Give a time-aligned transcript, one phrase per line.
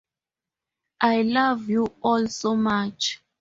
[1.01, 3.21] I love you all so much.